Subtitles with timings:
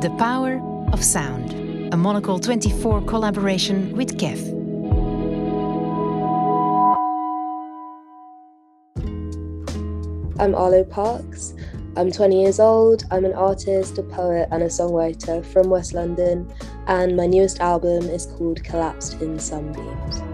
[0.00, 0.58] The Power
[0.94, 4.40] of Sound, a Monocle 24 collaboration with KEF.
[10.38, 11.52] I'm Arlo Parks.
[11.98, 13.04] I'm 20 years old.
[13.10, 16.50] I'm an artist, a poet, and a songwriter from West London,
[16.86, 20.29] and my newest album is called Collapsed in Sunbeams.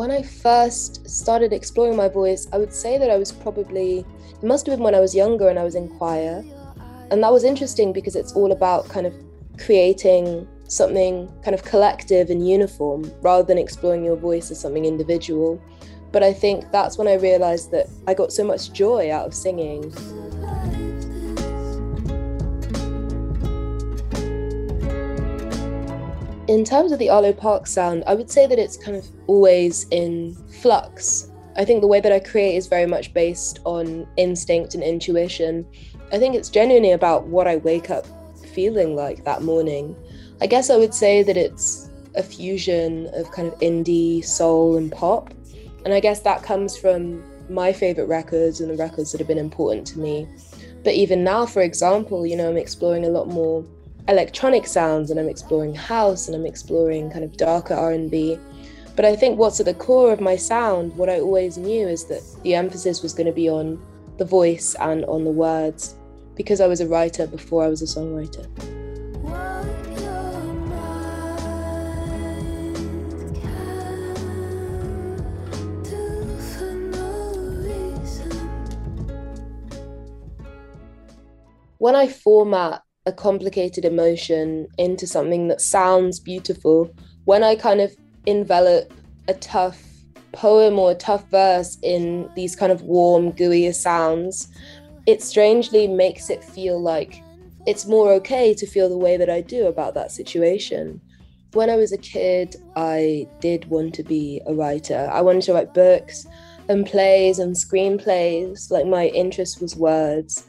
[0.00, 3.98] When I first started exploring my voice, I would say that I was probably,
[4.32, 6.42] it must have been when I was younger and I was in choir.
[7.10, 9.12] And that was interesting because it's all about kind of
[9.58, 15.62] creating something kind of collective and uniform rather than exploring your voice as something individual.
[16.12, 19.34] But I think that's when I realized that I got so much joy out of
[19.34, 19.92] singing.
[26.50, 29.86] In terms of the Arlo Parks sound, I would say that it's kind of always
[29.92, 31.30] in flux.
[31.54, 35.64] I think the way that I create is very much based on instinct and intuition.
[36.10, 38.04] I think it's genuinely about what I wake up
[38.52, 39.94] feeling like that morning.
[40.40, 44.90] I guess I would say that it's a fusion of kind of indie, soul, and
[44.90, 45.32] pop.
[45.84, 49.38] And I guess that comes from my favorite records and the records that have been
[49.38, 50.28] important to me.
[50.82, 53.64] But even now, for example, you know, I'm exploring a lot more
[54.08, 58.38] electronic sounds and I'm exploring house and I'm exploring kind of darker R&B.
[58.96, 62.04] But I think what's at the core of my sound, what I always knew is
[62.06, 63.80] that the emphasis was going to be on
[64.18, 65.94] the voice and on the words
[66.34, 68.46] because I was a writer before I was a songwriter.
[81.78, 86.88] When I format a complicated emotion into something that sounds beautiful,
[87.24, 87.94] when I kind of
[88.24, 88.92] envelop
[89.28, 89.82] a tough
[90.32, 94.48] poem or a tough verse in these kind of warm, gooey sounds,
[95.06, 97.20] it strangely makes it feel like
[97.66, 101.00] it's more okay to feel the way that I do about that situation.
[101.52, 105.10] When I was a kid, I did want to be a writer.
[105.12, 106.26] I wanted to write books
[106.68, 108.70] and plays and screenplays.
[108.70, 110.46] Like my interest was words.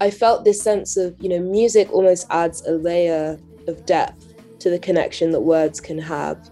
[0.00, 4.68] I felt this sense of, you know, music almost adds a layer of depth to
[4.68, 6.50] the connection that words can have.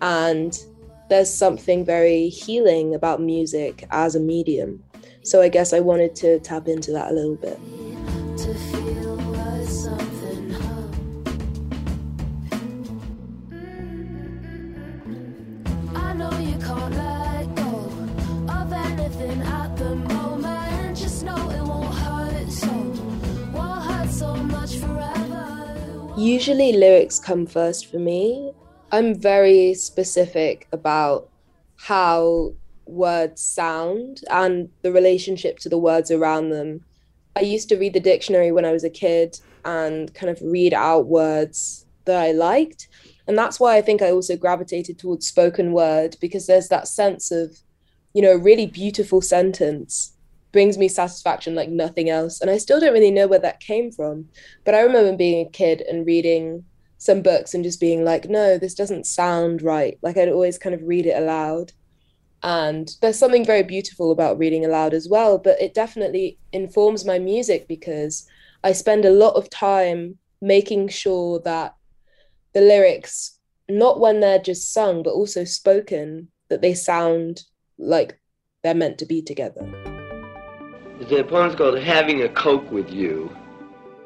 [0.00, 0.56] And
[1.10, 4.82] there's something very healing about music as a medium.
[5.22, 7.58] So I guess I wanted to tap into that a little bit.
[26.24, 28.50] Usually, lyrics come first for me.
[28.90, 31.28] I'm very specific about
[31.76, 32.54] how
[32.86, 36.82] words sound and the relationship to the words around them.
[37.36, 40.72] I used to read the dictionary when I was a kid and kind of read
[40.72, 42.88] out words that I liked.
[43.26, 47.30] And that's why I think I also gravitated towards spoken word because there's that sense
[47.30, 47.58] of,
[48.14, 50.13] you know, a really beautiful sentence
[50.54, 52.40] brings me satisfaction like nothing else.
[52.40, 54.28] And I still don't really know where that came from.
[54.64, 56.64] But I remember being a kid and reading
[56.96, 59.98] some books and just being like, no, this doesn't sound right.
[60.00, 61.72] Like I'd always kind of read it aloud.
[62.44, 65.38] And there's something very beautiful about reading aloud as well.
[65.38, 68.24] But it definitely informs my music because
[68.62, 71.74] I spend a lot of time making sure that
[72.52, 77.42] the lyrics, not when they're just sung, but also spoken, that they sound
[77.76, 78.20] like
[78.62, 79.93] they're meant to be together.
[81.08, 83.30] The poem's called Having a Coke with You.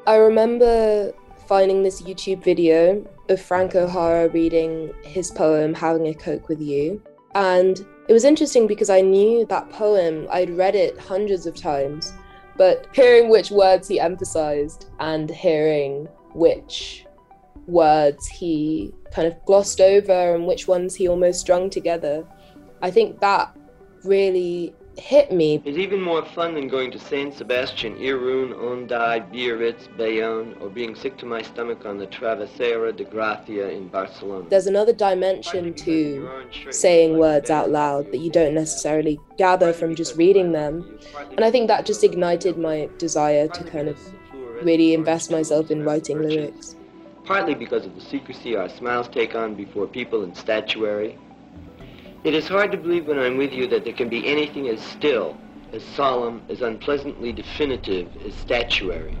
[0.05, 1.13] I remember
[1.47, 7.01] finding this YouTube video of Frank O'Hara reading his poem, Having a Coke with You.
[7.35, 7.79] And
[8.09, 12.11] it was interesting because I knew that poem, I'd read it hundreds of times,
[12.57, 17.05] but hearing which words he emphasized and hearing which
[17.65, 22.27] words he kind of glossed over and which ones he almost strung together,
[22.81, 23.55] I think that
[24.03, 25.61] really hit me.
[25.65, 30.95] It's even more fun than going to San Sebastian, Irun, Hendaye, Biarritz, Bayonne, or being
[30.95, 34.47] sick to my stomach on the Travesera de Gracia in Barcelona.
[34.49, 36.29] There's another dimension to
[36.69, 40.99] saying words out loud that you don't necessarily gather from just reading them.
[41.31, 43.97] And I think that just ignited my desire to kind of
[44.63, 46.75] really invest myself in writing lyrics.
[47.23, 51.17] Partly because of the secrecy our smiles take on before people and statuary,
[52.23, 54.81] it is hard to believe when I'm with you that there can be anything as
[54.81, 55.37] still,
[55.71, 59.17] as solemn, as unpleasantly definitive as statuary.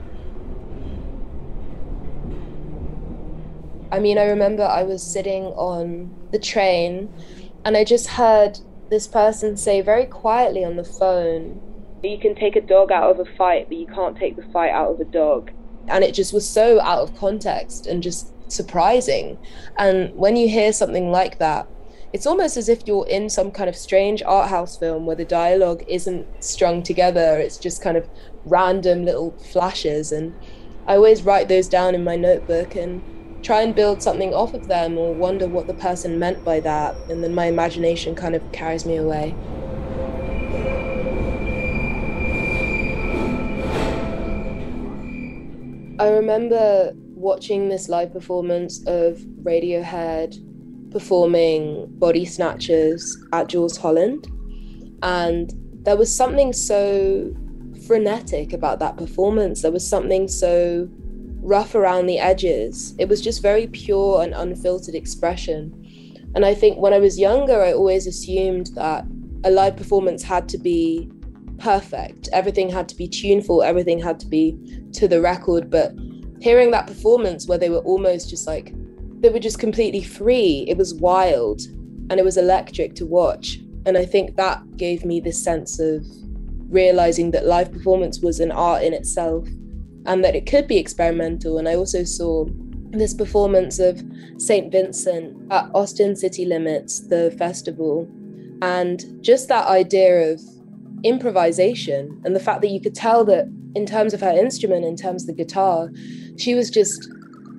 [3.91, 7.11] I mean, I remember I was sitting on the train
[7.65, 8.59] and I just heard
[8.89, 11.61] this person say very quietly on the phone,
[12.03, 14.71] You can take a dog out of a fight, but you can't take the fight
[14.71, 15.51] out of a dog.
[15.87, 19.37] And it just was so out of context and just surprising.
[19.77, 21.67] And when you hear something like that,
[22.11, 25.25] it's almost as if you're in some kind of strange art house film where the
[25.25, 28.09] dialogue isn't strung together, it's just kind of
[28.45, 30.11] random little flashes.
[30.11, 30.33] And
[30.87, 33.03] I always write those down in my notebook and
[33.43, 36.95] try and build something off of them or wonder what the person meant by that.
[37.09, 39.35] And then my imagination kind of carries me away.
[45.99, 50.48] I remember watching this live performance of Radiohead
[50.91, 54.27] performing Body Snatchers at Jools Holland.
[55.01, 55.53] And
[55.83, 57.33] there was something so
[57.87, 59.61] frenetic about that performance.
[59.61, 60.87] There was something so
[61.41, 62.93] rough around the edges.
[62.99, 65.73] It was just very pure and unfiltered expression.
[66.35, 69.05] And I think when I was younger, I always assumed that
[69.43, 71.09] a live performance had to be
[71.57, 72.29] perfect.
[72.33, 74.57] Everything had to be tuneful, everything had to be
[74.93, 75.69] to the record.
[75.69, 75.93] But
[76.41, 78.73] hearing that performance where they were almost just like,
[79.19, 81.61] they were just completely free, it was wild
[82.09, 83.59] and it was electric to watch.
[83.85, 86.05] And I think that gave me this sense of
[86.69, 89.47] realizing that live performance was an art in itself
[90.05, 91.57] and that it could be experimental.
[91.57, 92.45] And I also saw
[92.91, 94.01] this performance of
[94.37, 94.71] St.
[94.71, 98.07] Vincent at Austin City Limits, the festival,
[98.61, 100.41] and just that idea of
[101.03, 103.45] improvisation and the fact that you could tell that
[103.75, 105.89] in terms of her instrument, in terms of the guitar,
[106.37, 107.09] she was just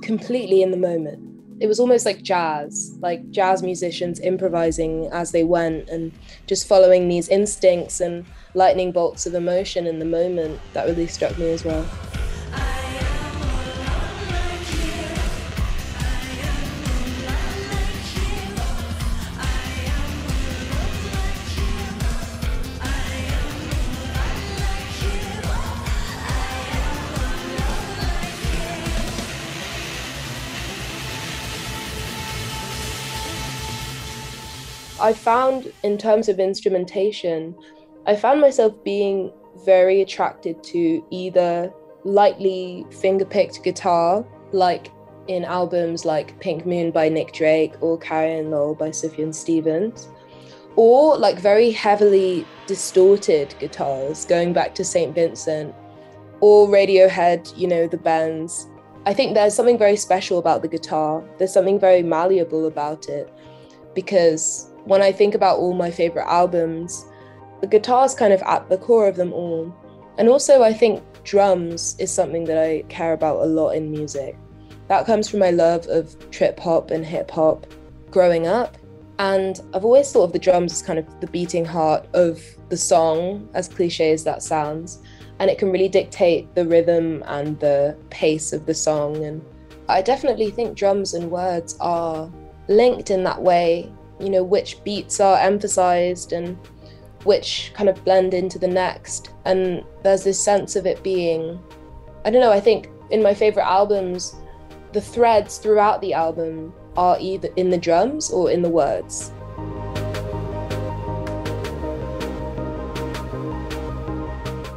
[0.02, 1.30] completely in the moment.
[1.60, 6.10] It was almost like jazz, like jazz musicians improvising as they went and
[6.46, 8.24] just following these instincts and
[8.54, 10.58] lightning bolts of emotion in the moment.
[10.72, 11.86] That really struck me as well.
[35.00, 37.55] I found, in terms of instrumentation,
[38.06, 39.32] I found myself being
[39.64, 41.73] very attracted to either
[42.05, 44.91] lightly finger picked guitar, like
[45.29, 50.08] in albums like Pink Moon by Nick Drake or Carrie & Lowell by Sufjan Stevens,
[50.76, 55.14] or like very heavily distorted guitars, going back to St.
[55.14, 55.75] Vincent,
[56.41, 58.67] or Radiohead, you know, the bands.
[59.06, 61.23] I think there's something very special about the guitar.
[61.38, 63.32] There's something very malleable about it
[63.94, 67.05] because when I think about all my favorite albums,
[67.61, 69.75] the guitar's kind of at the core of them all.
[70.19, 74.37] And also, I think drums is something that I care about a lot in music.
[74.88, 77.67] That comes from my love of trip hop and hip hop
[78.11, 78.77] growing up.
[79.19, 82.77] And I've always thought of the drums as kind of the beating heart of the
[82.77, 85.03] song, as cliche as that sounds.
[85.38, 89.23] And it can really dictate the rhythm and the pace of the song.
[89.25, 89.44] And
[89.88, 92.31] I definitely think drums and words are
[92.69, 96.56] linked in that way you know, which beats are emphasized and
[97.25, 99.31] which kind of blend into the next.
[99.44, 101.58] And there's this sense of it being,
[102.25, 104.37] I don't know, I think in my favorite albums,
[104.93, 109.32] the threads throughout the album are either in the drums or in the words.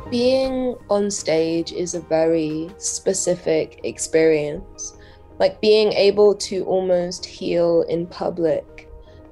[0.10, 4.96] Being on stage is a very specific experience.
[5.40, 8.73] Like being able to almost heal in public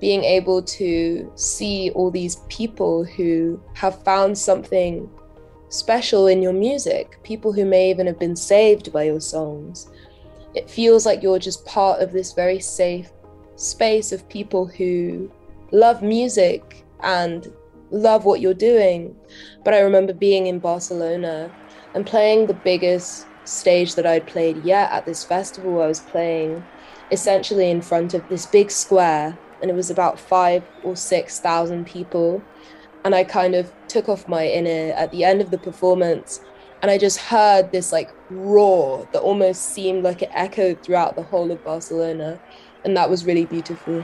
[0.02, 5.08] being able to see all these people who have found something
[5.70, 9.90] special in your music, people who may even have been saved by your songs.
[10.56, 13.12] It feels like you're just part of this very safe
[13.56, 15.32] space of people who
[15.72, 17.54] love music and
[17.92, 19.16] love what you're doing.
[19.64, 21.52] But I remember being in Barcelona
[21.94, 25.82] and playing the biggest stage that I'd played yet at this festival.
[25.82, 26.64] I was playing
[27.12, 31.86] essentially in front of this big square and it was about five or six thousand
[31.86, 32.42] people.
[33.04, 36.42] And I kind of took off my in-ear at the end of the performance
[36.82, 41.22] and I just heard this like roar that almost seemed like it echoed throughout the
[41.22, 42.42] whole of Barcelona.
[42.84, 44.04] And that was really beautiful.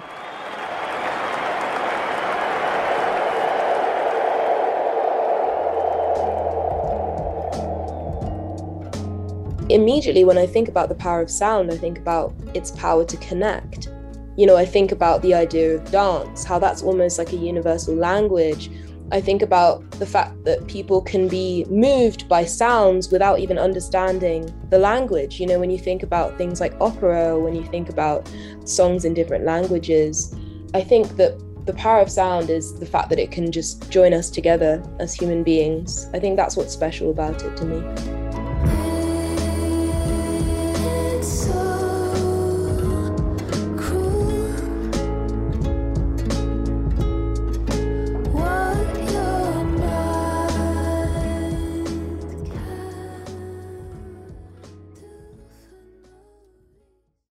[9.69, 13.17] Immediately, when I think about the power of sound, I think about its power to
[13.17, 13.89] connect
[14.37, 17.95] you know, I think about the idea of dance, how that's almost like a universal
[17.95, 18.69] language.
[19.11, 24.53] I think about the fact that people can be moved by sounds without even understanding
[24.69, 25.39] the language.
[25.39, 28.29] You know, when you think about things like opera, when you think about
[28.63, 30.35] songs in different languages,
[30.73, 34.13] I think that the power of sound is the fact that it can just join
[34.13, 36.07] us together as human beings.
[36.13, 38.26] I think that's what's special about it to me.